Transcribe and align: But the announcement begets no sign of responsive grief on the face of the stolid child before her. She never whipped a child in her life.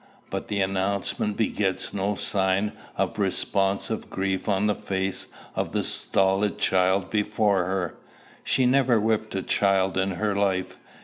But 0.31 0.47
the 0.47 0.61
announcement 0.61 1.37
begets 1.37 1.93
no 1.93 2.15
sign 2.15 2.71
of 2.97 3.19
responsive 3.19 4.09
grief 4.09 4.49
on 4.49 4.65
the 4.65 4.73
face 4.73 5.27
of 5.55 5.73
the 5.73 5.83
stolid 5.83 6.57
child 6.57 7.11
before 7.11 7.65
her. 7.65 7.93
She 8.43 8.65
never 8.65 8.99
whipped 8.99 9.35
a 9.35 9.43
child 9.43 9.99
in 9.99 10.13
her 10.13 10.35
life. 10.35 10.77